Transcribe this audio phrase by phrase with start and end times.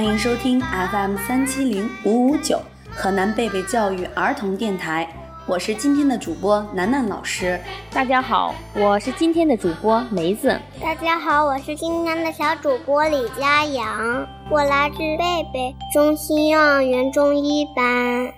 [0.00, 2.58] 欢迎收听 FM 三七零五五九
[2.88, 5.06] 河南贝贝教育儿童电台，
[5.46, 7.60] 我是今天的主播楠楠老师。
[7.92, 10.58] 大家好，我是今天的主播梅子。
[10.80, 18.32] 大家好，我是今天的小主播李佳阳，我来自贝贝中心幼儿园中一班。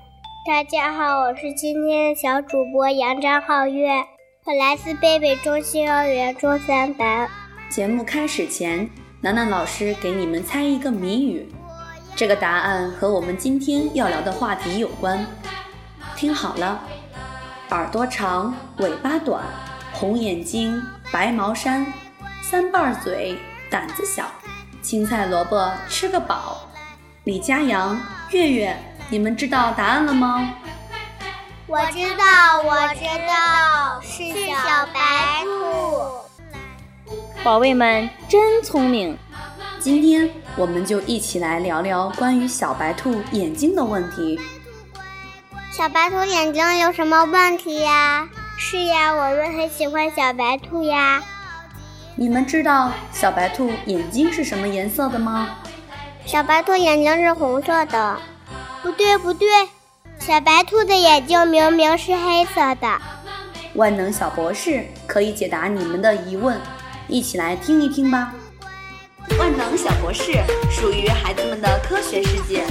[0.44, 3.88] 大家好，我是今天的小主播杨张皓月，
[4.46, 7.28] 我来自贝贝中心幼儿园中三班。
[7.70, 8.90] 节目开始前，
[9.24, 11.48] 楠楠老师给你们猜一个谜语，
[12.16, 15.24] 这个答案和我们今天要聊的话题有关。
[16.16, 16.80] 听好了，
[17.70, 19.44] 耳朵长，尾巴短，
[19.92, 21.86] 红眼睛，白毛衫，
[22.42, 23.38] 三瓣嘴，
[23.70, 24.24] 胆子小，
[24.82, 26.68] 青菜萝卜吃个饱。
[27.22, 27.96] 李佳阳，
[28.30, 28.76] 月月。
[29.08, 30.52] 你们知道答案了吗？
[31.68, 35.31] 我知道，我知道，是小白。
[37.44, 39.18] 宝贝们真聪明。
[39.80, 44.38] 今天我们就一起来聊聊关于小白兔眼睛的问题。
[45.72, 48.28] 小白兔眼睛有什么问题呀？
[48.56, 51.20] 是呀，我们很喜欢小白兔呀。
[52.14, 55.58] 你们知道小白兔眼睛是什么颜色的吗？
[56.24, 58.20] 小白兔眼睛是红色的。
[58.82, 59.48] 不对不对，
[60.20, 63.00] 小白兔的眼睛明明是黑色的。
[63.74, 66.60] 万能小博士可以解答你们的疑问，
[67.08, 68.34] 一起来听一听吧。
[69.38, 70.32] 万能小博士
[70.70, 72.64] 属于孩子们的科学世界。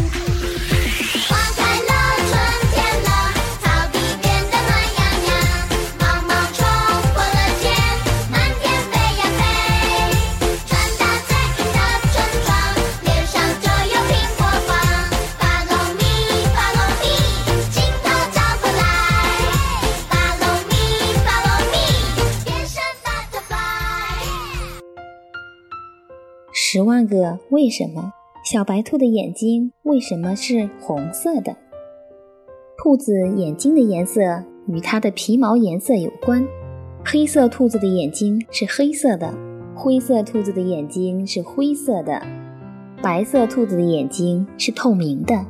[26.73, 28.13] 十万个为什么？
[28.45, 31.53] 小白兔的眼睛为什么是红色的？
[32.77, 34.21] 兔子眼睛的颜色
[34.69, 36.47] 与它的皮毛颜色有关。
[37.03, 39.33] 黑色兔子的眼睛是黑色的，
[39.75, 42.25] 灰色兔子的眼睛是灰色的，
[43.01, 45.45] 白色兔子的眼睛是透明的。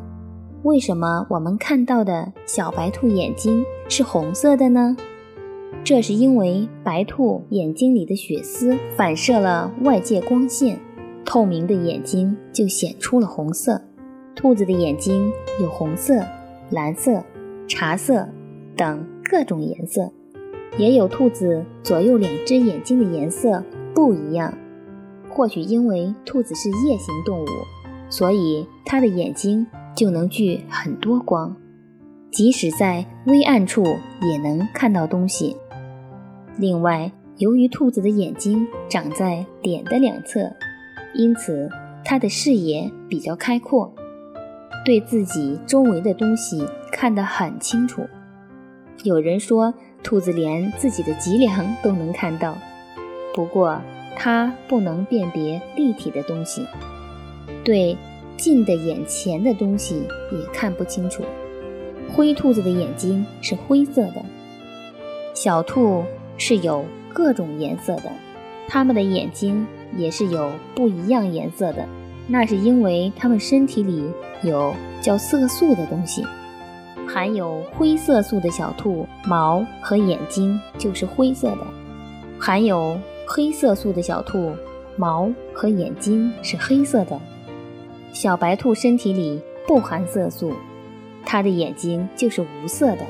[0.64, 4.98] 为什么我们看到的小白兔眼睛是红色的呢？
[5.84, 10.80] 这是因为白兔眼睛里的血丝反射了外界光线。
[11.26, 13.82] 透明的眼睛就显出了红色。
[14.34, 16.24] 兔子的眼睛有红色、
[16.70, 17.24] 蓝色、
[17.68, 18.28] 茶色
[18.76, 20.10] 等各种颜色，
[20.78, 24.54] 也有兔子左右两只眼睛的颜色不一样。
[25.30, 27.48] 或许因为兔子是夜行动物，
[28.10, 31.56] 所以它的眼睛就能聚很多光，
[32.32, 33.84] 即使在微暗处
[34.22, 35.56] 也能看到东西。
[36.58, 40.52] 另外，由于兔子的眼睛长在脸的两侧。
[41.14, 41.70] 因此，
[42.06, 43.94] 它的视野比较开阔，
[44.86, 48.08] 对自己周围的东西看得很清楚。
[49.04, 49.74] 有人说，
[50.04, 52.58] 兔子连自己的脊梁都能看到，
[53.34, 53.82] 不过
[54.16, 56.66] 它不能辨别立体的东西，
[57.64, 57.98] 对
[58.38, 61.24] 近的眼前的东西也看不清楚。
[62.14, 64.24] 灰兔子的眼睛是灰色的，
[65.34, 66.04] 小兔
[66.38, 68.12] 是有各种颜色的，
[68.68, 69.68] 它们的眼睛。
[69.98, 71.88] 也是有不一样颜色的，
[72.28, 74.10] 那是因为它们身体里
[74.44, 76.26] 有叫色素的东西，
[77.08, 81.68] 含有灰色素的小兔毛和眼睛就是灰色的，
[82.40, 82.98] 含有
[83.28, 84.54] 黑色素的小兔
[84.98, 87.20] 毛和眼睛是黑色的。
[88.14, 90.54] 小白兔身体里不含色素，
[91.26, 93.06] 它的眼睛就是无色的。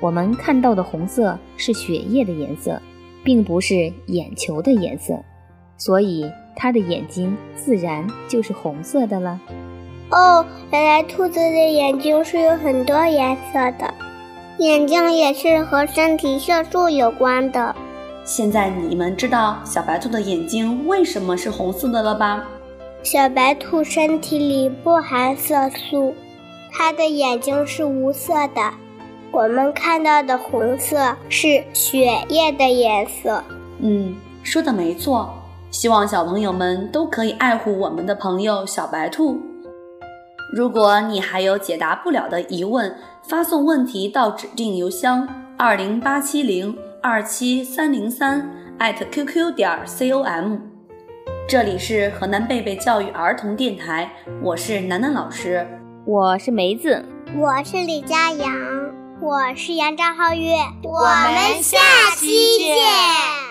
[0.00, 2.80] 我们看到的红色是血液的颜色，
[3.22, 5.22] 并不是眼球的颜色。
[5.84, 9.40] 所以它的眼睛自然就是红色的了。
[10.12, 13.92] 哦，原来兔子的眼睛是有很多颜色的，
[14.58, 17.74] 眼睛也是和身体色素有关的。
[18.24, 22.44] 现在你们知道小白兔的眼睛为什么是红色的了吧？
[23.02, 26.14] 小白兔身体里不含色素，
[26.70, 28.72] 它的眼睛是无色的。
[29.32, 33.42] 我们看到的红色是血液的颜色。
[33.80, 34.14] 嗯，
[34.44, 35.28] 说的没错。
[35.72, 39.40] 希望小朋友们都可以爱护我们的朋友小白兔。
[40.54, 42.94] 如果你还有解答不了的疑问，
[43.26, 45.26] 发送问题到指定邮箱
[45.56, 48.46] 二零八七零二七三零三
[48.78, 50.58] 艾特 qq 点 com。
[51.48, 55.66] 这里是河南贝贝教育儿童电台，我是楠楠老师，
[56.04, 57.02] 我是梅子，
[57.34, 58.54] 我是李佳阳，
[59.22, 60.52] 我是杨张浩月，
[60.82, 61.78] 我们下
[62.14, 63.41] 期见。